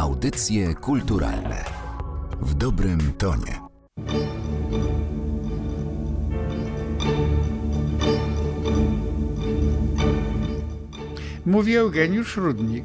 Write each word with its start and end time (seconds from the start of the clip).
Audycje 0.00 0.74
kulturalne 0.74 1.64
w 2.40 2.54
dobrym 2.54 3.12
tonie. 3.18 3.60
Mówi 11.46 11.76
Eugeniusz 11.76 12.36
Rudnik. 12.36 12.84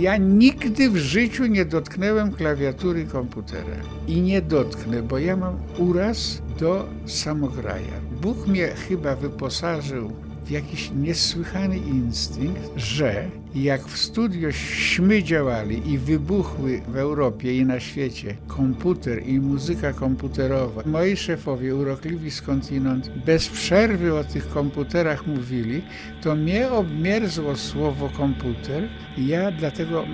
Ja 0.00 0.16
nigdy 0.16 0.90
w 0.90 0.96
życiu 0.96 1.46
nie 1.46 1.64
dotknęłem 1.64 2.32
klawiatury 2.32 3.04
komputera. 3.04 3.76
I 4.06 4.20
nie 4.20 4.42
dotknę, 4.42 5.02
bo 5.02 5.18
ja 5.18 5.36
mam 5.36 5.56
uraz 5.78 6.42
do 6.60 6.86
samograja. 7.06 8.00
Bóg 8.22 8.46
mnie 8.46 8.68
chyba 8.88 9.16
wyposażył 9.16 10.27
jakiś 10.50 10.90
niesłychany 10.96 11.76
instynkt, 11.76 12.70
że 12.76 13.28
jak 13.54 13.86
w 13.86 13.98
studiośmy 13.98 15.22
działali 15.22 15.90
i 15.90 15.98
wybuchły 15.98 16.82
w 16.88 16.96
Europie 16.96 17.56
i 17.56 17.64
na 17.64 17.80
świecie 17.80 18.36
komputer 18.46 19.22
i 19.26 19.40
muzyka 19.40 19.92
komputerowa, 19.92 20.82
moi 20.86 21.16
szefowie 21.16 21.74
urokliwi 21.76 22.30
skądinąd 22.30 23.08
bez 23.08 23.48
przerwy 23.48 24.14
o 24.14 24.24
tych 24.24 24.48
komputerach 24.48 25.26
mówili, 25.26 25.82
to 26.22 26.34
mnie 26.34 26.70
obmierzło 26.70 27.56
słowo 27.56 28.08
komputer. 28.08 28.88
Ja 29.18 29.52
dlatego 29.52 30.04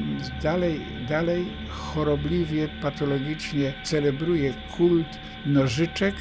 dalej, 0.43 0.81
dalej 1.09 1.47
chorobliwie, 1.69 2.69
patologicznie 2.83 3.75
celebruję 3.85 4.55
kult 4.77 5.19
nożyczek. 5.47 6.15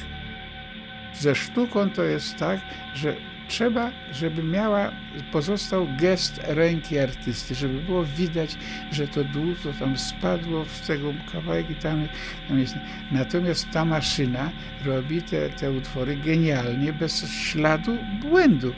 Ze 1.20 1.34
sztuką 1.34 1.90
to 1.90 2.02
jest 2.02 2.36
tak, 2.36 2.60
że 2.94 3.16
trzeba, 3.48 3.90
żeby 4.12 4.42
miała, 4.42 4.90
pozostał 5.32 5.88
gest 6.00 6.40
ręki 6.44 6.98
artysty, 6.98 7.54
żeby 7.54 7.80
było 7.80 8.04
widać, 8.04 8.56
że 8.92 9.08
to 9.08 9.24
dół, 9.24 9.54
to 9.62 9.72
tam 9.72 9.98
spadło 9.98 10.64
z 10.64 10.86
tego 10.86 11.14
kawałek 11.32 11.70
i 11.70 11.74
tam, 11.74 12.08
tam 12.48 12.58
jest. 12.58 12.74
Natomiast 13.12 13.70
ta 13.70 13.84
maszyna 13.84 14.50
robi 14.84 15.22
te, 15.22 15.50
te 15.50 15.72
utwory 15.72 16.16
genialnie, 16.16 16.92
bez 16.92 17.30
śladu 17.30 17.96
błędu. 18.20 18.72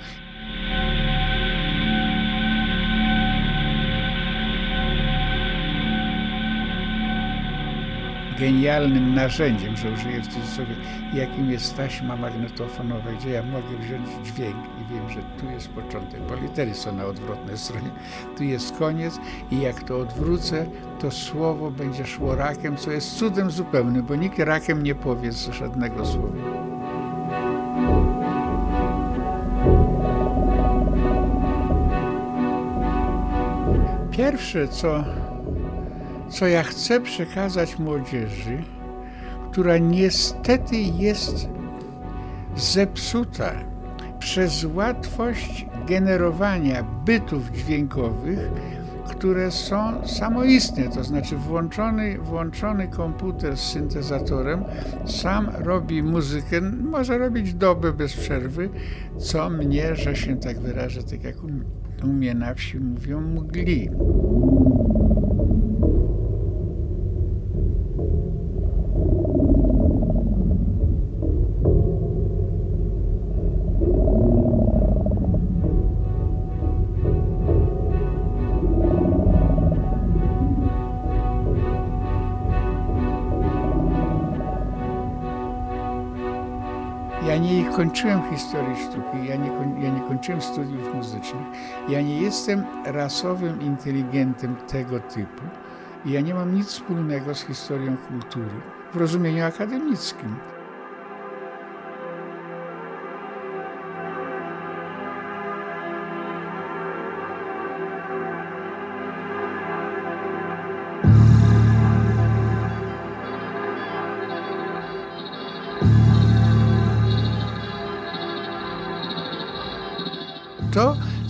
Genialnym 8.38 9.14
narzędziem, 9.14 9.76
że 9.76 9.90
użyję 9.90 10.20
w 10.20 10.28
cudzysłowie, 10.28 10.74
jakim 11.14 11.50
jest 11.50 11.76
taśma 11.76 12.16
magnetofonowa, 12.16 13.12
gdzie 13.12 13.30
ja 13.30 13.42
mogę 13.42 13.78
wziąć 13.80 14.08
dźwięk 14.24 14.56
i 14.56 14.94
wiem, 14.94 15.10
że 15.10 15.20
tu 15.40 15.50
jest 15.50 15.68
początek, 15.68 16.20
bo 16.28 16.34
litery 16.34 16.74
są 16.74 16.92
na 16.92 17.04
odwrotnej 17.04 17.58
stronie, 17.58 17.90
tu 18.36 18.44
jest 18.44 18.78
koniec 18.78 19.18
i 19.50 19.60
jak 19.60 19.82
to 19.82 19.98
odwrócę, 19.98 20.66
to 20.98 21.10
słowo 21.10 21.70
będzie 21.70 22.06
szło 22.06 22.34
rakiem, 22.34 22.76
co 22.76 22.90
jest 22.90 23.18
cudem 23.18 23.50
zupełnym, 23.50 24.06
bo 24.06 24.16
nikt 24.16 24.38
rakiem 24.38 24.82
nie 24.82 24.94
powie 24.94 25.32
żadnego 25.32 26.06
słowa. 26.06 26.66
Pierwsze, 34.10 34.68
co 34.68 35.04
co 36.28 36.46
ja 36.46 36.62
chcę 36.62 37.00
przekazać 37.00 37.78
młodzieży, 37.78 38.62
która 39.50 39.78
niestety 39.78 40.76
jest 40.76 41.48
zepsuta 42.56 43.52
przez 44.18 44.64
łatwość 44.74 45.66
generowania 45.88 46.82
bytów 46.82 47.50
dźwiękowych, 47.52 48.38
które 49.08 49.50
są 49.50 50.06
samoistne, 50.06 50.88
to 50.88 51.04
znaczy 51.04 51.36
włączony, 51.36 52.18
włączony 52.18 52.88
komputer 52.88 53.56
z 53.56 53.60
syntezatorem 53.60 54.64
sam 55.06 55.50
robi 55.58 56.02
muzykę, 56.02 56.60
może 56.60 57.18
robić 57.18 57.54
dobę 57.54 57.92
bez 57.92 58.16
przerwy, 58.16 58.68
co 59.18 59.50
mnie, 59.50 59.96
że 59.96 60.16
się 60.16 60.36
tak 60.36 60.58
wyrażę, 60.58 61.02
tak 61.02 61.24
jak 61.24 61.36
u 62.04 62.06
mnie 62.06 62.34
na 62.34 62.54
wsi 62.54 62.80
mówią, 62.80 63.20
mgli. 63.20 63.90
Ja 87.36 87.42
nie 87.42 87.64
kończyłem 87.64 88.30
historii 88.30 88.76
sztuki, 88.76 89.26
ja 89.28 89.36
nie, 89.36 89.50
ja 89.84 89.90
nie 89.90 90.00
kończyłem 90.08 90.42
studiów 90.42 90.94
muzycznych. 90.94 91.42
Ja 91.88 92.00
nie 92.00 92.20
jestem 92.22 92.64
rasowym 92.84 93.62
inteligentem 93.62 94.56
tego 94.56 95.00
typu. 95.00 95.42
Ja 96.06 96.20
nie 96.20 96.34
mam 96.34 96.54
nic 96.54 96.66
wspólnego 96.66 97.34
z 97.34 97.42
historią 97.42 97.96
kultury 97.96 98.50
w 98.92 98.96
rozumieniu 98.96 99.44
akademickim. 99.44 100.36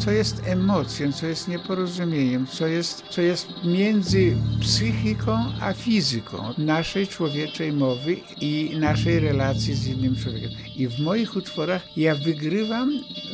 Co 0.06 0.12
jest 0.12 0.42
emocją, 0.44 1.12
co 1.12 1.26
jest 1.26 1.48
nieporozumieniem, 1.48 2.46
co 2.46 2.66
jest, 2.66 3.04
co 3.10 3.20
jest 3.20 3.48
między 3.64 4.36
psychiką 4.60 5.38
a 5.60 5.72
fizyką 5.72 6.52
naszej 6.58 7.06
człowieczej 7.06 7.72
mowy 7.72 8.16
i 8.40 8.76
naszej 8.80 9.20
relacji 9.20 9.74
z 9.74 9.86
innym 9.86 10.16
człowiekiem. 10.16 10.50
I 10.76 10.88
w 10.88 11.00
moich 11.00 11.36
utworach 11.36 11.96
ja 11.96 12.14
wygrywam, 12.14 12.90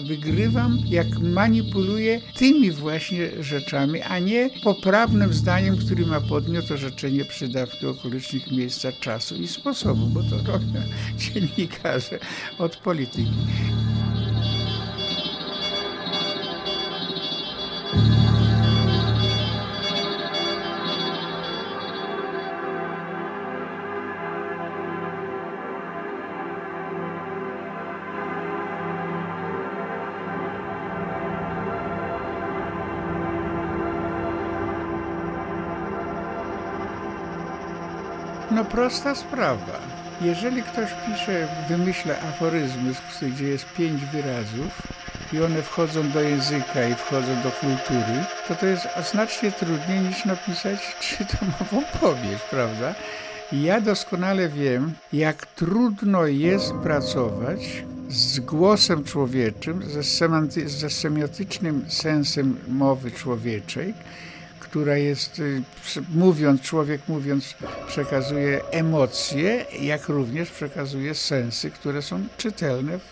wygrywam, 0.07 0.79
jak 0.87 1.19
manipuluję 1.19 2.21
tymi 2.35 2.71
właśnie 2.71 3.43
rzeczami, 3.43 4.03
a 4.03 4.19
nie 4.19 4.51
poprawnym 4.63 5.33
zdaniem, 5.33 5.77
który 5.77 6.07
ma 6.07 6.21
podmiot 6.21 6.71
orzeczenie 6.71 7.25
przydawki 7.25 7.87
okolicznych 7.87 8.51
miejsca, 8.51 8.93
czasu 8.93 9.35
i 9.37 9.49
sposobu, 9.49 10.07
bo 10.07 10.23
to 10.23 10.37
robią 10.37 10.83
dziennikarze 11.17 12.19
od 12.59 12.77
polityki. 12.77 13.33
No 38.55 38.65
prosta 38.65 39.15
sprawa. 39.15 39.79
Jeżeli 40.21 40.63
ktoś 40.63 40.91
pisze, 41.07 41.49
wymyśla 41.69 42.15
aforyzmy, 42.15 42.95
gdzie 43.35 43.49
jest 43.49 43.65
pięć 43.73 44.05
wyrazów 44.05 44.83
i 45.33 45.41
one 45.43 45.63
wchodzą 45.63 46.11
do 46.11 46.21
języka 46.21 46.89
i 46.89 46.95
wchodzą 46.95 47.43
do 47.43 47.51
kultury, 47.51 48.25
to 48.49 48.55
to 48.55 48.67
jest 48.67 48.89
znacznie 49.11 49.53
trudniej 49.53 50.01
niż 50.01 50.25
napisać 50.25 50.97
trzytomową 51.01 51.83
powieść, 52.01 52.43
prawda? 52.51 52.95
Ja 53.53 53.81
doskonale 53.81 54.49
wiem, 54.49 54.93
jak 55.13 55.47
trudno 55.47 56.27
jest 56.27 56.73
pracować 56.73 57.85
z 58.09 58.41
głosem 58.41 59.05
człowieczym, 59.05 59.83
ze, 59.91 60.03
ze 60.69 60.91
semiotycznym 60.91 61.85
sensem 61.89 62.57
mowy 62.69 63.11
człowieczej, 63.11 63.95
która 64.63 64.97
jest, 64.97 65.43
mówiąc, 66.15 66.61
człowiek 66.61 67.01
mówiąc, 67.09 67.55
przekazuje 67.87 68.61
emocje, 68.71 69.65
jak 69.81 70.09
również 70.09 70.51
przekazuje 70.51 71.15
sensy, 71.15 71.71
które 71.71 72.03
są 72.03 72.21
czytelne 72.37 72.99
w, 72.99 73.03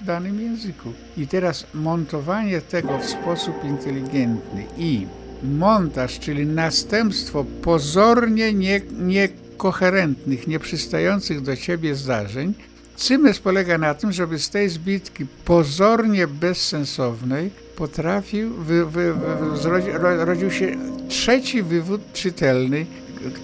w, 0.00 0.04
danym 0.04 0.40
języku. 0.40 0.92
I 1.16 1.26
teraz 1.26 1.66
montowanie 1.74 2.60
tego 2.60 2.98
w 2.98 3.04
sposób 3.04 3.64
inteligentny 3.64 4.64
i 4.78 5.06
montaż, 5.42 6.18
czyli 6.18 6.46
następstwo 6.46 7.44
pozornie 7.62 8.52
nie, 8.52 8.80
niekoherentnych, 8.98 10.46
nieprzystających 10.46 11.40
do 11.40 11.56
ciebie 11.56 11.94
zdarzeń, 11.94 12.54
Cymes 12.96 13.38
polega 13.38 13.78
na 13.78 13.94
tym, 13.94 14.12
żeby 14.12 14.38
z 14.38 14.50
tej 14.50 14.68
zbitki 14.68 15.26
pozornie 15.44 16.26
bezsensownej 16.26 17.50
potrafił, 17.76 18.54
wy, 18.54 18.86
wy, 18.86 19.14
wy, 19.14 20.24
rodził 20.24 20.50
się 20.50 20.76
trzeci 21.08 21.62
wywód 21.62 22.00
czytelny, 22.12 22.86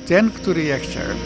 ten, 0.06 0.30
który 0.30 0.64
ja 0.64 0.78
chciałem. 0.78 1.16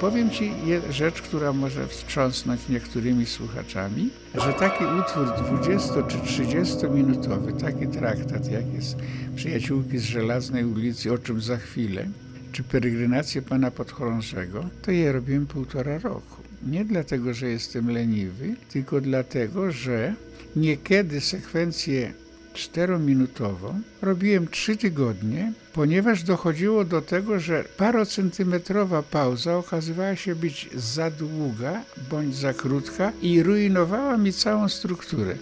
Powiem 0.00 0.30
Ci 0.30 0.52
rzecz, 0.90 1.22
która 1.22 1.52
może 1.52 1.86
wstrząsnąć 1.86 2.68
niektórymi 2.68 3.26
słuchaczami, 3.26 4.10
że 4.34 4.52
taki 4.52 4.84
utwór 4.84 5.26
20 5.44 6.02
czy 6.02 6.20
30 6.20 6.86
minutowy, 6.86 7.52
taki 7.52 7.86
traktat 7.86 8.50
jak 8.50 8.74
jest 8.74 8.96
Przyjaciółki 9.36 9.98
z 9.98 10.04
Żelaznej 10.04 10.64
ulicy, 10.64 11.12
o 11.12 11.18
czym 11.18 11.40
za 11.40 11.56
chwilę, 11.56 12.06
czy 12.52 12.62
peregrinację 12.62 13.42
pana 13.42 13.70
podchorążego, 13.70 14.64
to 14.82 14.90
je 14.90 15.12
robiłem 15.12 15.46
półtora 15.46 15.98
roku. 15.98 16.42
Nie 16.66 16.84
dlatego, 16.84 17.34
że 17.34 17.48
jestem 17.48 17.90
leniwy, 17.90 18.54
tylko 18.68 19.00
dlatego, 19.00 19.72
że 19.72 20.14
niekiedy 20.56 21.20
sekwencje 21.20 22.12
czterominutową 22.54 23.80
robiłem 24.02 24.48
trzy 24.48 24.76
tygodnie, 24.76 25.52
ponieważ 25.72 26.22
dochodziło 26.22 26.84
do 26.84 27.02
tego, 27.02 27.40
że 27.40 27.64
parocentymetrowa 27.76 29.02
pauza 29.02 29.56
okazywała 29.56 30.16
się 30.16 30.34
być 30.34 30.68
za 30.74 31.10
długa 31.10 31.82
bądź 32.10 32.36
za 32.36 32.52
krótka 32.52 33.12
i 33.22 33.42
rujnowała 33.42 34.16
mi 34.16 34.32
całą 34.32 34.68
strukturę. 34.68 35.36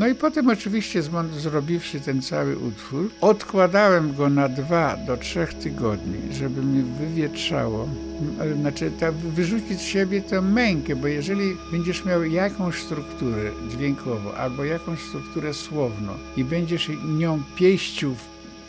No 0.00 0.08
i 0.08 0.14
potem 0.14 0.48
oczywiście 0.48 1.02
zrobiwszy 1.36 2.00
ten 2.00 2.22
cały 2.22 2.58
utwór, 2.58 3.10
odkładałem 3.20 4.14
go 4.14 4.28
na 4.28 4.48
dwa 4.48 4.96
do 4.96 5.16
trzech 5.16 5.54
tygodni, 5.54 6.34
żeby 6.34 6.62
mi 6.62 6.82
wywietrzało, 6.82 7.88
znaczy 8.60 8.90
ta, 9.00 9.12
wyrzucić 9.12 9.80
z 9.80 9.82
siebie 9.82 10.20
tę 10.22 10.40
mękę, 10.40 10.96
bo 10.96 11.06
jeżeli 11.06 11.56
będziesz 11.72 12.04
miał 12.04 12.24
jakąś 12.24 12.82
strukturę 12.82 13.50
dźwiękową 13.70 14.32
albo 14.32 14.64
jakąś 14.64 15.00
strukturę 15.00 15.54
słowną 15.54 16.12
i 16.36 16.44
będziesz 16.44 16.90
nią 17.18 17.42
pieścił 17.56 18.14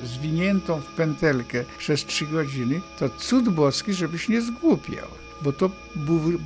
zwiniętą 0.04 0.82
w 0.82 0.86
pętelkę 0.86 1.64
przez 1.78 2.06
trzy 2.06 2.26
godziny, 2.26 2.82
to 3.00 3.10
cud 3.10 3.50
boski, 3.50 3.94
żebyś 3.94 4.30
nie 4.30 4.42
zgłupiał 4.42 5.08
bo 5.44 5.54
to 5.54 5.70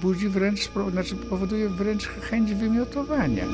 budzi 0.02 0.30
wręcz, 0.30 0.70
znaczy 0.92 1.16
powoduje 1.16 1.70
wręcz 1.70 2.08
chęć 2.08 2.54
wymiotowania. 2.54 3.46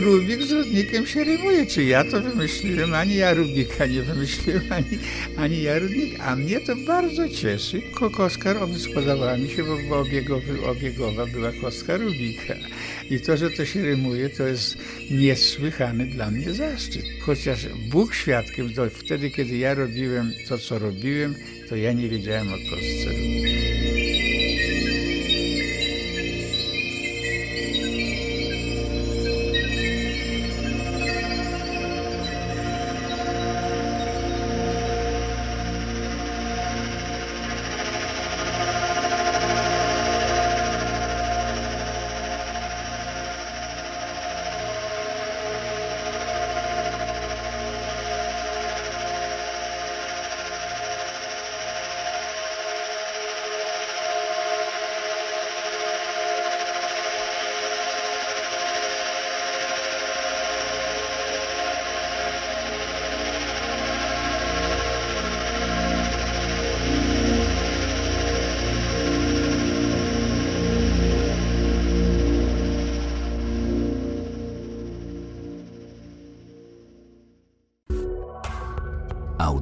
Rubik 0.00 0.42
z 0.42 0.52
Rudnikiem 0.52 1.06
się 1.06 1.24
rymuje. 1.24 1.66
Czy 1.66 1.84
ja 1.84 2.04
to 2.04 2.20
wymyśliłem? 2.20 2.94
Ani 2.94 3.16
ja 3.16 3.34
Rubika 3.34 3.86
nie 3.86 4.02
wymyśliłem, 4.02 4.62
ani, 4.78 4.98
ani 5.36 5.62
ja 5.62 5.78
Rudnik. 5.78 6.20
A 6.20 6.36
mnie 6.36 6.60
to 6.60 6.76
bardzo 6.76 7.28
cieszy. 7.28 7.82
Kostka 8.12 8.54
spodobała 8.76 9.36
mi 9.36 9.48
się, 9.48 9.64
bo 9.88 9.98
obiegowy, 9.98 10.66
obiegowa 10.66 11.26
była 11.26 11.52
kostka 11.52 11.96
Rubika. 11.96 12.54
I 13.10 13.20
to, 13.20 13.36
że 13.36 13.50
to 13.50 13.64
się 13.64 13.82
rymuje, 13.82 14.30
to 14.30 14.46
jest 14.46 14.78
niesłychany 15.10 16.06
dla 16.06 16.30
mnie 16.30 16.52
zaszczyt. 16.52 17.04
Chociaż 17.20 17.66
Bóg 17.90 18.14
świadkiem, 18.14 18.74
to 18.74 18.90
wtedy, 18.90 19.30
kiedy 19.30 19.56
ja 19.56 19.74
robiłem 19.74 20.32
to, 20.48 20.58
co 20.58 20.78
robiłem, 20.78 21.34
to 21.68 21.76
ja 21.76 21.92
nie 21.92 22.08
wiedziałem 22.08 22.48
o 22.48 22.56
kostce 22.70 23.10
Rubika. 23.10 23.65